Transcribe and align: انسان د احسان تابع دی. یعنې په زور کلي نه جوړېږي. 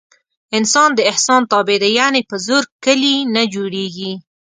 انسان 0.57 0.89
د 0.95 0.99
احسان 1.11 1.41
تابع 1.51 1.77
دی. 1.81 1.91
یعنې 1.99 2.21
په 2.29 2.35
زور 2.47 2.63
کلي 2.85 3.15
نه 3.35 3.43
جوړېږي. 3.53 4.11